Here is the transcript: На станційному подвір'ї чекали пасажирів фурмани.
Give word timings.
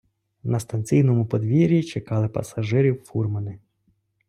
На 0.43 0.59
станційному 0.59 1.25
подвір'ї 1.25 1.83
чекали 1.83 2.27
пасажирів 2.27 3.03
фурмани. 3.03 3.59